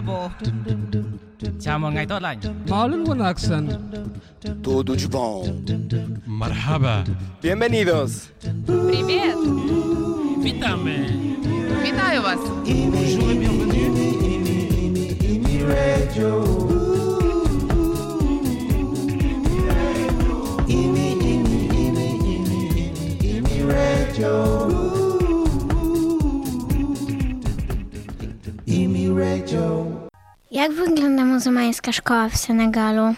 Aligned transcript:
Bravo. 0.00 0.30
Chào 1.60 1.78
mừng 1.78 1.94
ngày 1.94 2.06
tốt 2.06 2.22
lành. 2.22 2.40
Marlon 2.68 3.04
Wanaxan. 3.04 3.68
Tudo 4.64 4.94
de 4.94 5.06
bom. 5.12 5.44
Marhaba. 6.26 7.04
Bienvenidos. 7.42 8.10
Привет! 8.66 9.36
Witamy. 10.42 10.98
Вітаю 11.82 12.22
вас! 12.22 12.38
Bonjour 12.66 13.30
et 13.30 13.49
Jak 30.51 30.73
wygląda 30.73 31.25
muzułmańska 31.25 31.91
szkoła 31.91 32.29
w 32.29 32.37
Senegalu? 32.37 33.15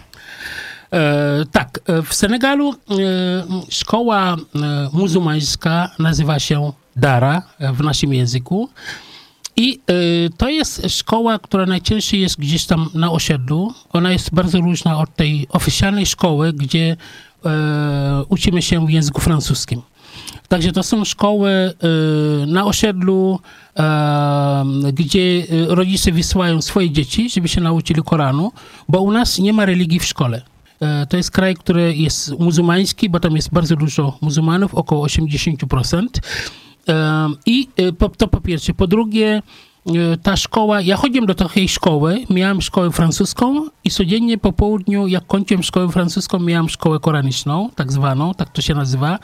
E, 0.93 1.45
tak, 1.51 1.79
e, 1.85 2.01
w 2.01 2.13
Senegalu 2.13 2.71
e, 2.71 2.75
szkoła 3.69 4.35
e, 4.35 4.37
muzułmańska 4.93 5.89
nazywa 5.99 6.39
się 6.39 6.71
Dara 6.95 7.41
e, 7.59 7.73
w 7.73 7.81
naszym 7.81 8.13
języku. 8.13 8.69
I 9.55 9.79
to 10.37 10.49
jest 10.49 10.81
szkoła, 10.89 11.39
która 11.39 11.65
najczęściej 11.65 12.21
jest 12.21 12.39
gdzieś 12.39 12.65
tam 12.65 12.89
na 12.93 13.11
osiedlu. 13.11 13.73
Ona 13.93 14.11
jest 14.11 14.33
bardzo 14.33 14.61
różna 14.61 14.99
od 14.99 15.15
tej 15.15 15.47
oficjalnej 15.49 16.05
szkoły, 16.05 16.53
gdzie 16.53 16.97
uczymy 18.29 18.61
się 18.61 18.85
w 18.87 18.89
języku 18.89 19.21
francuskim. 19.21 19.81
Także 20.47 20.71
to 20.71 20.83
są 20.83 21.05
szkoły 21.05 21.49
e, 21.49 21.73
na 22.45 22.65
osiedlu, 22.65 23.39
e, 23.77 24.63
gdzie 24.93 25.19
e, 25.19 25.75
rodzice 25.75 26.11
wysyłają 26.11 26.61
swoje 26.61 26.91
dzieci, 26.91 27.29
żeby 27.29 27.47
się 27.47 27.61
nauczyli 27.61 28.01
Koranu, 28.03 28.51
bo 28.89 29.01
u 29.01 29.11
nas 29.11 29.39
nie 29.39 29.53
ma 29.53 29.65
religii 29.65 29.99
w 29.99 30.05
szkole. 30.05 30.41
To 31.09 31.17
jest 31.17 31.31
kraj, 31.31 31.55
który 31.55 31.95
jest 31.95 32.39
muzułmański, 32.39 33.09
bo 33.09 33.19
tam 33.19 33.35
jest 33.35 33.53
bardzo 33.53 33.75
dużo 33.75 34.17
muzułmanów, 34.21 34.75
około 34.75 35.05
80%. 35.07 36.07
E, 36.89 37.29
I 37.45 37.67
to 38.17 38.27
po 38.27 38.41
pierwsze. 38.41 38.73
Po 38.73 38.87
drugie, 38.87 39.41
ta 40.23 40.37
szkoła, 40.37 40.81
ja 40.81 40.97
chodziłem 40.97 41.25
do 41.25 41.35
takiej 41.35 41.69
szkoły, 41.69 42.25
miałem 42.29 42.61
szkołę 42.61 42.91
francuską 42.91 43.65
i 43.83 43.89
codziennie 43.89 44.37
po 44.37 44.53
południu, 44.53 45.07
jak 45.07 45.27
kończyłem 45.27 45.63
szkołę 45.63 45.89
francuską, 45.89 46.39
miałem 46.39 46.69
szkołę 46.69 46.99
koraniczną, 46.99 47.69
tak 47.75 47.91
zwaną, 47.91 48.33
tak 48.33 48.49
to 48.49 48.61
się 48.61 48.73
nazywa. 48.73 49.19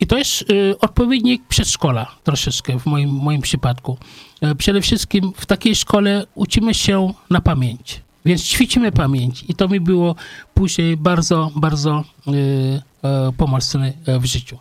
I 0.00 0.06
to 0.06 0.18
jest 0.18 0.50
y, 0.50 0.78
odpowiednik 0.78 1.42
przedszkola 1.48 2.14
troszeczkę 2.24 2.78
w 2.78 2.86
moim, 2.86 3.10
moim 3.10 3.42
przypadku. 3.42 3.98
E, 4.40 4.54
przede 4.54 4.80
wszystkim 4.80 5.32
w 5.36 5.46
takiej 5.46 5.74
szkole 5.74 6.26
uczymy 6.34 6.74
się 6.74 7.12
na 7.30 7.40
pamięć, 7.40 8.00
więc 8.24 8.42
ćwiczymy 8.42 8.92
pamięć 8.92 9.44
i 9.48 9.54
to 9.54 9.68
mi 9.68 9.80
było 9.80 10.14
później 10.54 10.96
bardzo, 10.96 11.50
bardzo 11.56 12.04
y, 12.28 12.32
e, 13.02 13.32
pomocne 13.36 13.92
e, 14.06 14.18
w 14.18 14.24
życiu. 14.24 14.58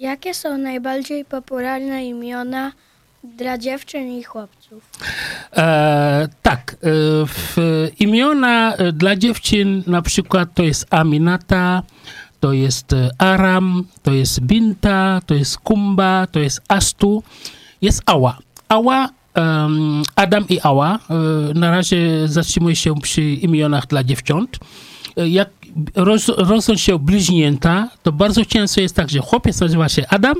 Jakie 0.00 0.34
są 0.34 0.58
najbardziej 0.58 1.24
popularne 1.24 2.06
imiona 2.06 2.72
dla 3.24 3.58
dziewczyn 3.58 4.08
i 4.18 4.22
chłopców? 4.22 4.90
E, 5.56 6.28
tak, 6.42 6.76
w 7.26 7.56
imiona 7.98 8.74
dla 8.92 9.16
dziewczyn 9.16 9.82
na 9.86 10.02
przykład 10.02 10.48
to 10.54 10.62
jest 10.62 10.94
Aminata, 10.94 11.82
to 12.44 12.52
jest 12.52 12.92
e, 12.92 13.10
Aram, 13.18 13.84
to 14.02 14.12
jest 14.12 14.40
Binta, 14.40 15.20
to 15.26 15.34
jest 15.34 15.58
Kumba, 15.58 16.26
to 16.26 16.40
jest 16.40 16.60
Astu, 16.68 17.22
jest 17.82 18.02
Ała. 18.06 18.38
Ała, 18.68 19.08
em, 19.34 20.02
Adam 20.16 20.44
i 20.48 20.60
Ała. 20.62 20.98
E, 21.10 21.14
na 21.54 21.70
razie 21.70 22.28
zatrzymuję 22.28 22.76
się 22.76 22.94
przy 23.00 23.22
imionach 23.22 23.86
dla 23.86 24.04
dziewcząt. 24.04 24.58
E, 25.16 25.28
Jak 25.28 25.48
roz, 25.94 26.28
rosną 26.28 26.76
się 26.76 26.98
bliźnięta, 26.98 27.88
to 28.02 28.12
bardzo 28.12 28.44
często 28.44 28.80
jest 28.80 28.96
tak, 28.96 29.10
że 29.10 29.18
chłopiec 29.18 29.60
nazywa 29.60 29.88
się 29.88 30.04
Adam 30.08 30.36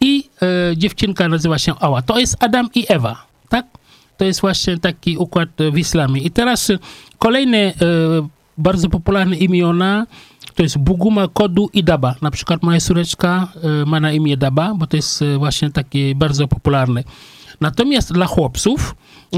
i 0.00 0.24
e, 0.42 0.76
dziewczynka 0.76 1.28
nazywa 1.28 1.58
się 1.58 1.74
Ała. 1.80 2.02
To 2.02 2.18
jest 2.18 2.36
Adam 2.40 2.68
i 2.74 2.86
Ewa, 2.88 3.26
tak? 3.48 3.66
To 4.16 4.24
jest 4.24 4.40
właśnie 4.40 4.78
taki 4.78 5.16
układ 5.16 5.48
w 5.72 5.78
islamie. 5.78 6.20
I 6.20 6.30
teraz 6.30 6.72
kolejne 7.18 7.58
e, 7.58 7.74
bardzo 8.58 8.88
popularne 8.88 9.36
imiona 9.36 10.06
to 10.54 10.62
jest 10.62 10.78
Buguma, 10.78 11.28
Kodu 11.28 11.70
i 11.72 11.84
Daba. 11.84 12.14
Na 12.22 12.30
przykład 12.30 12.62
moja 12.62 12.80
córeczka 12.80 13.48
e, 13.62 13.84
ma 13.86 14.00
na 14.00 14.12
imię 14.12 14.36
Daba, 14.36 14.74
bo 14.74 14.86
to 14.86 14.96
jest 14.96 15.22
e, 15.22 15.38
właśnie 15.38 15.70
takie 15.70 16.14
bardzo 16.14 16.48
popularne. 16.48 17.04
Natomiast 17.60 18.12
dla 18.12 18.26
chłopców 18.26 18.94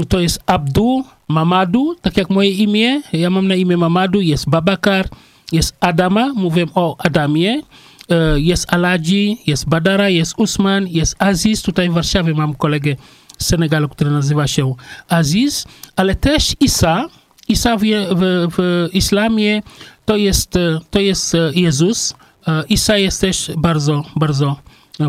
to 0.09 0.19
jest 0.19 0.39
Abdu, 0.45 1.03
Mamadu, 1.27 1.95
tak 2.01 2.17
jak 2.17 2.29
moje 2.29 2.51
imię. 2.51 3.01
Ja 3.13 3.29
mam 3.29 3.47
na 3.47 3.55
imię 3.55 3.77
Mamadu, 3.77 4.21
jest 4.21 4.49
Babakar, 4.49 5.09
jest 5.51 5.77
Adama, 5.79 6.33
mówię 6.33 6.65
o 6.75 6.95
Adamie. 6.99 7.61
E, 8.09 8.39
Jest 8.39 8.73
Aladzi, 8.73 9.37
jest 9.47 9.69
Badara, 9.69 10.09
jest 10.09 10.33
Usman, 10.37 10.87
jest 10.87 11.15
Aziz. 11.19 11.61
Tutaj 11.61 11.89
w 11.89 11.93
Warszawie 11.93 12.33
mam 12.33 12.55
kolegę 12.55 12.95
z 13.37 13.45
Senegalu, 13.45 13.89
który 13.89 14.11
nazywa 14.11 14.47
się 14.47 14.75
Aziz, 15.09 15.65
ale 15.95 16.15
też 16.15 16.55
Isa. 16.59 17.05
Isa 17.47 17.77
w, 17.77 17.81
w, 17.81 18.47
w 18.51 18.95
islamie 18.95 19.61
to 20.07 20.15
jest, 20.15 20.55
e, 20.55 20.79
to 20.91 20.99
jest 20.99 21.35
e, 21.35 21.51
Jezus. 21.55 22.15
E, 22.47 22.63
Isa 22.69 22.97
jest 22.97 23.21
też 23.21 23.51
bardzo, 23.57 24.03
bardzo 24.15 24.55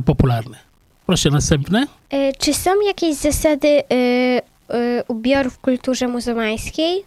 popularny. 0.04 0.56
Proszę 1.06 1.31
następne. 1.31 1.86
Czy 2.38 2.54
są 2.54 2.70
jakieś 2.86 3.16
zasady 3.16 3.69
y, 3.69 3.84
y, 3.94 4.42
ubioru 5.08 5.50
w 5.50 5.58
kulturze 5.58 6.08
muzułmańskiej? 6.08 7.04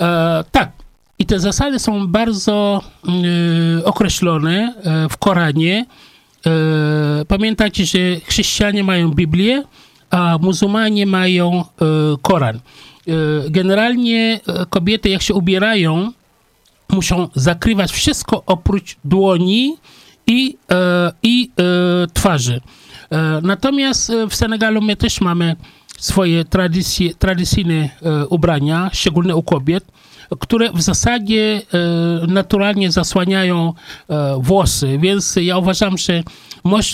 E, 0.00 0.44
tak. 0.52 0.72
I 1.18 1.26
te 1.26 1.40
zasady 1.40 1.78
są 1.78 2.06
bardzo 2.06 2.82
określone 3.84 4.74
w 5.10 5.16
Koranie. 5.16 5.86
Pamiętajcie, 7.28 7.86
że 7.86 7.98
chrześcijanie 8.26 8.84
mają 8.84 9.10
Biblię, 9.10 9.62
a 10.10 10.38
muzułmanie 10.40 11.06
mają 11.06 11.64
Koran. 12.22 12.60
Generalnie 13.50 14.40
kobiety, 14.70 15.08
jak 15.08 15.22
się 15.22 15.34
ubierają, 15.34 16.12
muszą 16.94 17.28
zakrywać 17.34 17.92
wszystko 17.92 18.42
oprócz 18.46 18.96
dłoni 19.04 19.76
i, 20.26 20.56
e, 20.70 21.12
i 21.22 21.50
e, 21.58 21.62
twarzy. 22.12 22.60
E, 23.10 23.40
natomiast 23.42 24.12
w 24.30 24.34
Senegalu 24.34 24.82
my 24.82 24.96
też 24.96 25.20
mamy 25.20 25.56
swoje 25.98 26.44
tradycje, 26.44 27.14
tradycyjne 27.14 27.88
ubrania, 28.30 28.90
szczególnie 28.92 29.36
u 29.36 29.42
kobiet, 29.42 29.84
które 30.40 30.72
w 30.72 30.82
zasadzie 30.82 31.62
e, 32.22 32.26
naturalnie 32.26 32.92
zasłaniają 32.92 33.72
e, 34.08 34.38
włosy, 34.40 34.98
więc 34.98 35.36
ja 35.36 35.58
uważam, 35.58 35.98
że 35.98 36.22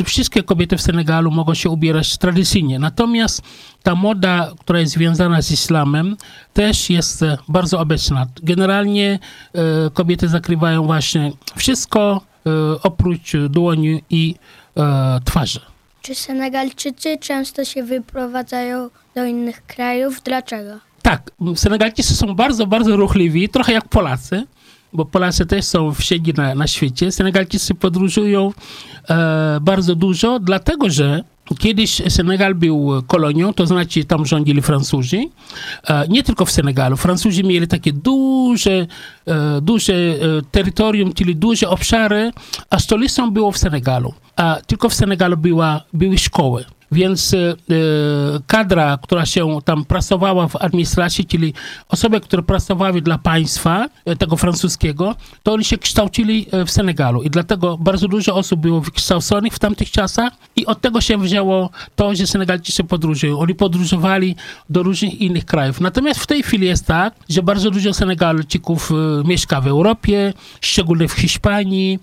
wszystkie 0.04 0.42
kobiety 0.42 0.76
w 0.76 0.82
Senegalu 0.82 1.30
mogą 1.30 1.54
się 1.54 1.70
ubierać 1.70 2.18
tradycyjnie. 2.18 2.78
Natomiast 2.78 3.42
ta 3.82 3.94
moda, 3.94 4.52
która 4.60 4.80
jest 4.80 4.92
związana 4.92 5.42
z 5.42 5.50
islamem, 5.50 6.16
też 6.52 6.90
jest 6.90 7.22
e, 7.22 7.38
bardzo 7.48 7.80
obecna. 7.80 8.26
Generalnie 8.42 9.18
kobiety 9.94 10.28
zakrywają 10.28 10.82
właśnie 10.82 11.32
wszystko 11.56 12.20
oprócz 12.82 13.36
dłoni 13.48 14.02
i 14.10 14.34
twarzy. 15.24 15.60
Czy 16.02 16.14
Senegalczycy 16.14 17.18
często 17.18 17.64
się 17.64 17.82
wyprowadzają 17.82 18.90
do 19.14 19.24
innych 19.24 19.66
krajów? 19.66 20.22
Dlaczego? 20.24 20.89
Tak, 21.10 21.30
Senegalczycy 21.54 22.16
są 22.16 22.34
bardzo, 22.34 22.66
bardzo 22.66 22.96
ruchliwi, 22.96 23.48
trochę 23.48 23.72
jak 23.72 23.88
Polacy, 23.88 24.46
bo 24.92 25.04
Polacy 25.04 25.46
też 25.46 25.64
są 25.64 25.94
wszędzie 25.94 26.32
na, 26.36 26.54
na 26.54 26.66
świecie. 26.66 27.12
Senegalczycy 27.12 27.74
podróżują 27.74 28.52
e, 29.10 29.58
bardzo 29.62 29.94
dużo, 29.94 30.40
dlatego 30.40 30.90
że 30.90 31.24
kiedyś 31.58 32.02
Senegal 32.08 32.54
był 32.54 33.02
kolonią, 33.06 33.54
to 33.54 33.66
znaczy 33.66 34.04
tam 34.04 34.26
rządzili 34.26 34.62
Francuzi. 34.62 35.30
E, 35.88 36.08
nie 36.08 36.22
tylko 36.22 36.44
w 36.44 36.50
Senegalu. 36.50 36.96
Francuzi 36.96 37.44
mieli 37.44 37.68
takie 37.68 37.92
duże, 37.92 38.86
e, 39.26 39.60
duże 39.60 39.94
e, 39.94 40.16
terytorium, 40.50 41.12
czyli 41.12 41.36
duże 41.36 41.68
obszary, 41.68 42.32
a 42.70 42.78
stolicą 42.78 43.30
było 43.30 43.52
w 43.52 43.58
Senegalu. 43.58 44.14
A 44.36 44.58
tylko 44.66 44.88
w 44.88 44.94
Senegalu 44.94 45.36
była, 45.36 45.82
były 45.92 46.18
szkoły. 46.18 46.64
Więc 46.92 47.34
e, 47.34 47.38
e, 47.38 47.54
kadra, 48.46 48.98
która 49.02 49.26
się 49.26 49.58
tam 49.64 49.84
pracowała 49.84 50.48
w 50.48 50.56
administracji, 50.56 51.24
czyli 51.24 51.54
osoby, 51.88 52.20
które 52.20 52.42
pracowały 52.42 53.02
dla 53.02 53.18
państwa 53.18 53.88
e, 54.04 54.16
tego 54.16 54.36
francuskiego, 54.36 55.16
to 55.42 55.52
oni 55.52 55.64
się 55.64 55.78
kształcili 55.78 56.46
w 56.66 56.70
Senegalu. 56.70 57.22
I 57.22 57.30
dlatego 57.30 57.78
bardzo 57.78 58.08
dużo 58.08 58.34
osób 58.34 58.60
było 58.60 58.80
wykształconych 58.80 59.54
w 59.54 59.58
tamtych 59.58 59.90
czasach 59.90 60.32
i 60.56 60.66
od 60.66 60.80
tego 60.80 61.00
się 61.00 61.18
wzięło 61.18 61.70
to, 61.96 62.14
że 62.14 62.26
Senegalczycy 62.26 62.84
podróżują. 62.84 63.38
Oni 63.38 63.54
podróżowali 63.54 64.36
do 64.70 64.82
różnych 64.82 65.20
innych 65.20 65.44
krajów. 65.44 65.80
Natomiast 65.80 66.20
w 66.20 66.26
tej 66.26 66.42
chwili 66.42 66.66
jest 66.66 66.86
tak, 66.86 67.14
że 67.28 67.42
bardzo 67.42 67.70
dużo 67.70 67.94
Senegalczyków 67.94 68.90
mieszka 69.24 69.60
w 69.60 69.66
Europie, 69.66 70.32
szczególnie 70.60 71.08
w 71.08 71.12
Hiszpanii, 71.12 71.98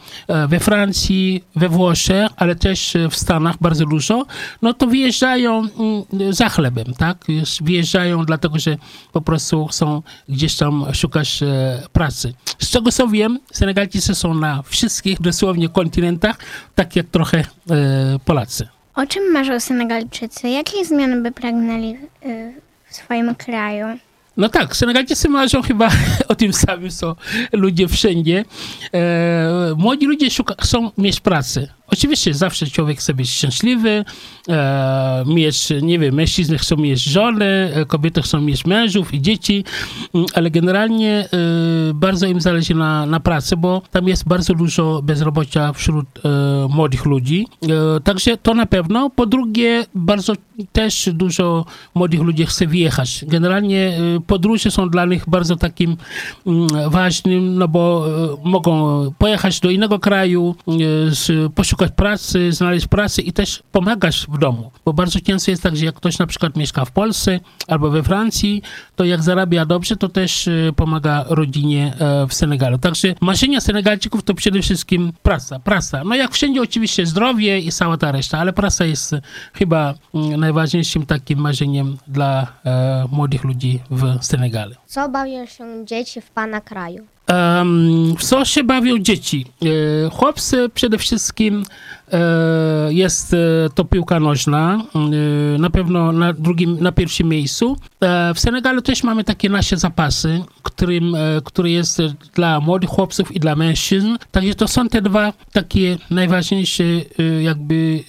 we 0.48 0.60
Francji, 0.60 1.44
we 1.56 1.70
Włoszech, 1.70 2.30
ale 2.36 2.56
też 2.56 2.94
w 3.10 3.16
Stanach 3.16 3.56
bardzo 3.62 3.86
dużo. 3.86 4.26
No 4.62 4.74
to 4.78 4.88
wyjeżdżają 4.88 5.60
mm, 5.60 6.34
za 6.34 6.50
chlebem, 6.50 6.94
tak? 6.98 7.26
Wyjeżdżają 7.62 8.26
dlatego, 8.26 8.60
że 8.60 8.78
po 9.14 9.22
prostu 9.22 9.66
chcą 9.66 10.02
gdzieś 10.30 10.56
tam 10.56 10.86
szukać 10.94 11.44
e, 11.44 11.82
pracy. 11.94 12.34
Z 12.60 12.70
czego 12.70 12.92
co 12.92 13.08
wiem, 13.08 13.40
Senegalczycy 13.52 14.16
są 14.16 14.34
na 14.34 14.62
wszystkich 14.62 15.22
dosłownie 15.22 15.70
kontynentach, 15.70 16.38
tak 16.76 16.96
jak 16.96 17.08
trochę 17.08 17.38
e, 17.38 17.46
Polacy. 18.26 18.68
O 18.96 19.06
czym 19.06 19.32
marzą 19.32 19.60
Senegalczycy? 19.60 20.50
Jakiej 20.50 20.86
zmiany 20.86 21.22
by 21.22 21.32
pragnęli 21.32 21.98
y, 22.26 22.54
w 22.90 22.96
swoim 22.96 23.36
kraju? 23.36 23.86
No 24.38 24.50
tak, 24.50 24.76
Senegalczycy 24.76 25.30
marzą 25.30 25.62
chyba 25.62 25.90
o 26.28 26.36
tym 26.36 26.54
samym, 26.54 26.90
co 26.90 27.16
ludzie 27.52 27.88
wszędzie. 27.88 28.46
E, 28.94 29.74
młodzi 29.78 30.06
ludzie 30.06 30.32
szuka, 30.32 30.56
chcą 30.62 30.92
mieć 30.98 31.20
pracę. 31.20 31.68
Oczywiście 31.88 32.34
zawsze 32.34 32.68
człowiek 32.68 33.00
chce 33.00 33.14
być 33.14 33.30
szczęśliwy, 33.30 34.06
e, 34.50 35.24
mieć, 35.28 35.70
nie 35.82 36.00
wiem, 36.00 36.16
mężczyzny 36.16 36.58
chcą 36.58 36.78
mieć 36.78 37.04
żony, 37.04 37.72
e, 37.74 37.86
kobiety 37.86 38.22
chcą 38.22 38.42
mieć 38.42 38.66
mężów 38.66 39.14
i 39.14 39.22
dzieci, 39.22 39.64
mm, 40.14 40.28
ale 40.34 40.52
generalnie 40.52 41.30
e, 41.34 41.94
bardzo 41.94 42.28
im 42.28 42.42
zależy 42.42 42.76
na, 42.76 43.06
na 43.06 43.20
pracy, 43.20 43.58
bo 43.58 43.82
tam 43.92 44.08
jest 44.08 44.28
bardzo 44.28 44.54
dużo 44.54 45.02
bezrobocia 45.02 45.74
wśród 45.74 46.06
e, 46.26 46.68
młodych 46.70 47.06
ludzi. 47.06 47.48
E, 47.98 48.00
także 48.00 48.38
to 48.38 48.54
na 48.54 48.66
pewno. 48.66 49.10
Po 49.10 49.26
drugie, 49.26 49.86
bardzo 49.96 50.34
też 50.72 51.10
dużo 51.14 51.66
młodych 51.96 52.22
ludzi 52.22 52.46
chce 52.46 52.68
wyjechać. 52.68 53.26
Generalnie 53.28 53.98
e, 54.18 54.20
podróże 54.28 54.72
są 54.72 54.90
dla 54.90 55.06
nich 55.06 55.24
bardzo 55.28 55.56
takim 55.56 55.98
mm, 56.48 56.68
ważnym, 56.90 57.58
no 57.58 57.68
bo 57.68 58.06
mogą 58.44 58.78
pojechać 59.18 59.60
do 59.60 59.70
innego 59.70 60.00
kraju, 60.00 60.56
e, 60.68 60.72
z, 61.12 61.54
poszukać 61.78 61.96
pracy, 61.96 62.52
znaleźć 62.52 62.88
pracę 62.88 63.22
i 63.22 63.34
też 63.34 63.64
pomagać 63.72 64.26
w 64.30 64.38
domu. 64.38 64.72
Bo 64.86 64.94
bardzo 64.94 65.20
często 65.20 65.52
jest 65.52 65.64
tak, 65.64 65.78
że 65.78 65.86
jak 65.86 65.96
ktoś 65.96 66.20
na 66.20 66.28
przykład 66.28 66.56
mieszka 66.56 66.86
w 66.86 66.92
Polsce 66.92 67.40
albo 67.68 67.90
we 67.90 68.04
Francji, 68.04 68.62
to 68.96 69.06
jak 69.06 69.24
zarabia 69.24 69.66
dobrze, 69.66 69.96
to 69.96 70.10
też 70.10 70.48
e, 70.48 70.52
pomaga 70.76 71.26
rodzinie 71.30 71.94
e, 72.00 72.28
w 72.28 72.34
Senegalu. 72.34 72.78
Także 72.78 73.16
marzenia 73.22 73.62
Senegalczyków 73.62 74.24
to 74.24 74.34
przede 74.34 74.62
wszystkim 74.62 75.14
praca, 75.24 75.60
praca. 75.60 76.04
No 76.04 76.16
jak 76.16 76.32
wszędzie 76.32 76.62
oczywiście 76.62 77.06
zdrowie 77.06 77.60
i 77.60 77.72
cała 77.72 77.98
ta 77.98 78.12
reszta, 78.12 78.40
ale 78.40 78.54
praca 78.54 78.86
jest 78.86 79.16
chyba 79.54 79.94
mm, 80.14 80.40
najważniejszym 80.40 81.06
takim 81.06 81.40
marzeniem 81.40 81.98
dla 82.08 82.48
e, 82.66 83.06
młodych 83.12 83.44
ludzi 83.44 83.80
w 83.90 84.26
Senegalu. 84.26 84.76
Co 84.86 85.10
bawią 85.10 85.46
się 85.46 85.86
dzieci 85.86 86.22
w 86.22 86.30
pana 86.30 86.62
kraju? 86.62 87.17
W 88.18 88.24
co 88.24 88.46
się 88.46 88.64
bawią 88.64 88.98
dzieci? 88.98 89.46
E, 90.06 90.10
chłopcy 90.10 90.70
przede 90.74 90.98
wszystkim 90.98 91.66
jest 92.90 93.34
e, 93.34 93.38
to 93.76 93.86
piłka 93.86 94.20
nożna, 94.20 94.84
e, 94.96 95.58
na 95.58 95.70
pewno 95.70 96.12
na 96.12 96.34
drugim, 96.34 96.78
na 96.82 96.92
pierwszym 96.92 97.30
miejscu. 97.30 97.78
E, 98.02 98.34
w 98.34 98.40
Senegalu 98.40 98.82
też 98.82 99.04
mamy 99.04 99.24
takie 99.24 99.50
nasze 99.50 99.78
zapasy, 99.78 100.44
którym, 100.64 101.16
e, 101.16 101.20
który 101.44 101.72
jest 101.72 102.00
e, 102.00 102.14
dla 102.36 102.60
młodych 102.60 102.90
chłopców 102.90 103.36
i 103.36 103.40
dla 103.40 103.56
mężczyzn. 103.56 104.18
Także 104.32 104.56
to 104.56 104.68
są 104.68 104.90
te 104.90 105.02
dwa 105.02 105.34
takie 105.52 105.98
najważniejsze 106.10 106.84
e, 106.84 107.24
jakby 107.44 108.04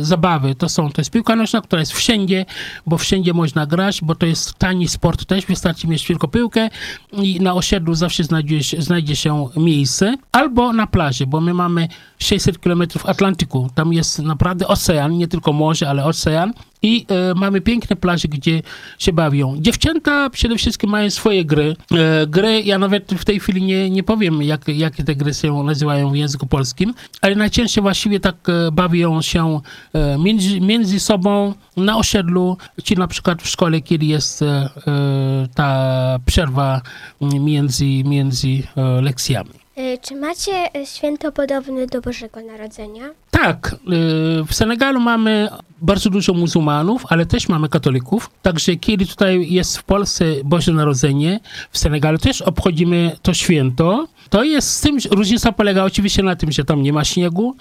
e, 0.00 0.04
zabawy. 0.04 0.54
To 0.54 0.68
są, 0.68 0.92
to 0.92 1.00
jest 1.00 1.10
piłka 1.10 1.36
nożna, 1.36 1.60
która 1.60 1.80
jest 1.80 1.92
wszędzie, 1.92 2.46
bo 2.86 2.98
wszędzie 2.98 3.32
można 3.32 3.66
grać, 3.66 4.00
bo 4.02 4.14
to 4.14 4.26
jest 4.26 4.54
tani 4.54 4.88
sport 4.88 5.24
też, 5.24 5.46
wystarczy 5.46 5.88
mieć 5.88 6.04
tylko 6.04 6.28
piłkę 6.28 6.70
i 7.12 7.40
na 7.40 7.54
osiedlu 7.54 7.94
zawsze 7.94 8.24
znajdzie 8.24 8.62
się, 8.62 8.82
znajdzie 8.82 9.16
się 9.16 9.48
miejsce, 9.56 10.16
albo 10.32 10.72
na 10.72 10.86
plaży, 10.86 11.26
bo 11.26 11.40
my 11.40 11.54
mamy 11.54 11.88
600 12.18 12.58
km 12.58 12.82
Atlantyku. 13.06 13.70
Tam 13.74 13.92
jest 13.92 14.18
naprawdę 14.18 14.68
ocean, 14.68 15.18
nie 15.18 15.28
tylko 15.28 15.52
morze, 15.52 15.88
ale 15.88 16.04
ocean. 16.04 16.52
I 16.82 17.06
e, 17.08 17.34
mamy 17.34 17.60
piękne 17.60 17.96
plaże, 17.96 18.28
gdzie 18.28 18.62
się 18.98 19.12
bawią. 19.12 19.56
Dziewczęta 19.60 20.30
przede 20.30 20.56
wszystkim 20.56 20.90
mają 20.90 21.10
swoje 21.10 21.44
gry. 21.44 21.76
E, 21.92 22.26
gry, 22.26 22.62
ja 22.62 22.78
nawet 22.78 23.14
w 23.14 23.24
tej 23.24 23.40
chwili 23.40 23.62
nie, 23.62 23.90
nie 23.90 24.02
powiem, 24.02 24.42
jak, 24.42 24.68
jakie 24.68 25.04
te 25.04 25.14
gry 25.14 25.34
się 25.34 25.62
nazywają 25.62 26.10
w 26.10 26.16
języku 26.16 26.46
polskim, 26.46 26.94
ale 27.20 27.34
najczęściej 27.34 27.82
właściwie 27.82 28.20
tak 28.20 28.36
e, 28.48 28.72
bawią 28.72 29.22
się 29.22 29.60
e, 29.92 30.18
między, 30.18 30.60
między 30.60 31.00
sobą 31.00 31.54
na 31.76 31.96
osiedlu, 31.96 32.56
czy 32.82 32.96
na 32.96 33.06
przykład 33.08 33.42
w 33.42 33.48
szkole, 33.48 33.80
kiedy 33.80 34.06
jest 34.06 34.42
e, 34.42 34.46
e, 34.46 35.48
ta 35.54 36.18
przerwa 36.26 36.80
między, 37.20 37.84
między 38.04 38.62
lekcjami. 39.02 39.63
Y, 39.78 39.98
Czy 40.02 40.16
macie 40.16 40.52
y, 40.76 40.86
święto 40.86 41.32
podobne 41.32 41.86
do 41.86 42.00
Bożego 42.00 42.40
Narodzenia? 42.42 43.02
Tak, 43.30 43.74
y, 43.74 44.44
w 44.44 44.54
Senegalu 44.54 45.00
mamy 45.00 45.48
bardzo 45.80 46.10
dużo 46.10 46.34
muzułmanów, 46.34 47.04
ale 47.08 47.26
też 47.26 47.48
mamy 47.48 47.68
katolików. 47.68 48.30
Także 48.42 48.76
kiedy 48.76 49.06
tutaj 49.06 49.46
jest 49.52 49.78
w 49.78 49.82
Polsce 49.82 50.24
Boże 50.44 50.72
Narodzenie, 50.72 51.40
w 51.70 51.78
Senegalu 51.78 52.18
też 52.18 52.42
obchodzimy 52.42 53.16
to 53.22 53.34
święto. 53.34 54.06
To 54.30 54.44
jest 54.44 54.70
z 54.70 54.80
tym, 54.80 54.98
różnica 55.10 55.52
polega 55.52 55.84
oczywiście 55.84 56.22
na 56.22 56.36
tym, 56.36 56.52
że 56.52 56.64
tam 56.64 56.82
nie 56.82 56.92
ma 56.92 57.04
śniegu. 57.04 57.56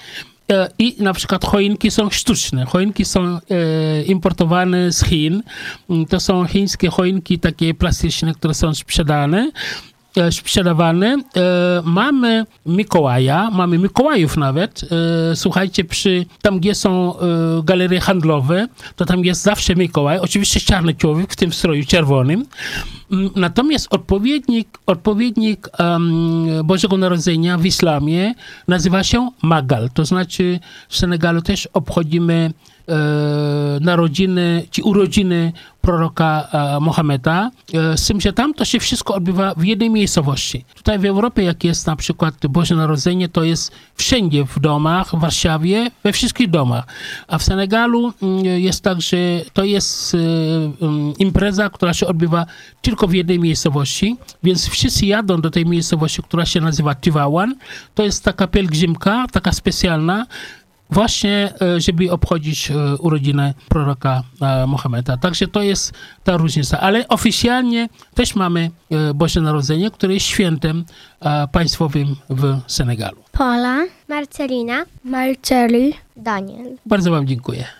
e, 0.51 0.69
I 0.79 0.95
na 0.99 1.13
przykład 1.13 1.45
choinki 1.45 1.91
są 1.91 2.09
sztuczne. 2.09 2.65
Choinki 2.65 3.05
są 3.05 3.21
e, 3.25 3.39
importowane 4.03 4.91
z 4.91 5.03
Chin. 5.05 5.43
Mm, 5.89 6.05
To 6.05 6.19
są 6.19 6.45
chińskie 6.45 6.89
choinki 6.89 7.39
takie 7.39 7.73
plastyczne, 7.73 8.33
które 8.33 8.53
są 8.53 8.73
sprzedane 8.75 9.51
e, 10.17 10.31
sprzedawane. 10.31 11.17
E, 11.35 11.41
mamy 11.83 12.45
Mikołaja, 12.65 13.49
mamy 13.51 13.77
Mikołajów 13.77 14.37
nawet. 14.37 14.81
E, 15.31 15.35
słuchajcie, 15.35 15.83
przy, 15.83 16.25
tam 16.41 16.59
gdzie 16.59 16.75
są 16.75 17.13
galerie 17.63 17.99
handlowe, 17.99 18.67
to 18.95 19.05
tam 19.05 19.25
jest 19.25 19.41
zawsze 19.41 19.75
Mikołaj. 19.75 20.19
Oczywiście 20.19 20.59
czarny 20.59 20.93
człowiek 20.93 21.33
w 21.33 21.35
tym 21.35 21.53
stroju 21.53 21.85
czerwonym. 21.85 22.45
Mm, 23.11 23.29
Natomiast 23.35 23.87
odpowiednik, 23.89 24.79
odpowiednik 24.85 25.69
Bożego 26.63 26.97
Narodzenia 26.97 27.57
w 27.57 27.65
islamie 27.65 28.33
nazywa 28.67 29.03
się 29.03 29.29
Magal. 29.41 29.89
To 29.93 30.05
znaczy 30.05 30.59
w 30.89 30.97
Senegalu 30.97 31.41
też 31.41 31.69
obchodzimy 31.73 32.53
narodziny, 33.81 34.67
czy 34.71 34.83
urodziny 34.83 35.53
proroka 35.83 36.47
e, 36.51 36.79
Mohameda. 36.79 37.51
E, 37.73 37.97
z 37.97 38.07
tym, 38.07 38.21
że 38.21 38.33
tam 38.33 38.53
to 38.53 38.65
się 38.65 38.79
wszystko 38.79 39.15
odbywa 39.15 39.53
w 39.57 39.63
jednej 39.63 39.89
miejscowości. 39.89 40.65
Tutaj 40.75 40.99
w 40.99 41.05
Europie, 41.05 41.43
jak 41.43 41.63
jest 41.63 41.87
na 41.87 41.95
przykład 41.95 42.47
Boże 42.49 42.75
Narodzenie, 42.75 43.29
to 43.29 43.43
jest 43.43 43.71
wszędzie 43.95 44.45
w 44.45 44.59
domach, 44.59 45.09
w 45.15 45.19
Warszawie, 45.19 45.91
we 46.03 46.13
wszystkich 46.13 46.49
domach. 46.49 46.87
A 47.27 47.37
w 47.37 47.43
Senegalu 47.43 48.13
mm, 48.21 48.45
jest 48.45 48.83
tak, 48.83 49.01
że 49.01 49.17
to 49.53 49.63
jest 49.63 50.15
e, 50.15 50.17
mm, 50.85 51.13
impreza, 51.19 51.69
która 51.69 51.93
się 51.93 52.07
odbywa 52.07 52.45
tylko 52.81 53.07
w 53.07 53.13
jednej 53.13 53.39
miejscowości, 53.39 54.17
więc 54.43 54.67
wszyscy 54.67 55.05
jadą 55.05 55.41
do 55.41 55.49
tej 55.49 55.65
miejscowości, 55.65 56.23
która 56.23 56.45
się 56.45 56.61
nazywa 56.61 56.95
Tivaouane. 56.95 57.55
To 57.95 58.03
jest 58.03 58.23
taka 58.23 58.47
pielgrzymka, 58.47 59.25
taka 59.31 59.51
specjalna, 59.51 60.25
właśnie, 60.93 61.53
e, 61.61 61.81
żeby 61.81 62.11
obchodzić 62.11 62.71
e, 62.71 62.97
urodzinę 62.97 63.53
proroka 63.69 64.23
e, 64.41 64.67
Mohameda. 64.67 65.17
Także 65.17 65.47
to 65.47 65.61
jest 65.61 65.93
ta 66.23 66.37
różnica. 66.37 66.79
Ale 66.79 67.07
oficjalnie 67.07 67.89
też 68.13 68.35
mamy 68.35 68.71
Boże 69.15 69.41
Narodzenie, 69.41 69.91
które 69.91 70.13
jest 70.13 70.25
świętem 70.25 70.85
państwowym 71.51 72.15
w 72.29 72.59
Senegalu. 72.67 73.17
Pola, 73.31 73.77
Marcelina. 74.07 74.85
Marceli. 75.03 75.93
Daniel. 76.17 76.77
Bardzo 76.85 77.11
Wam 77.11 77.27
dziękuję. 77.27 77.65